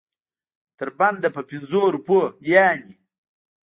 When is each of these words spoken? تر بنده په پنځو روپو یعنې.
تر 0.77 0.87
بنده 0.99 1.29
په 1.35 1.41
پنځو 1.49 1.81
روپو 1.95 2.17
یعنې. 2.51 2.91